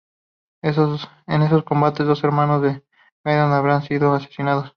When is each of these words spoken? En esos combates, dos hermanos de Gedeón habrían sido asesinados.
En 0.63 1.43
esos 1.43 1.63
combates, 1.63 2.07
dos 2.07 2.23
hermanos 2.23 2.63
de 2.63 2.83
Gedeón 3.23 3.53
habrían 3.53 3.83
sido 3.83 4.11
asesinados. 4.15 4.67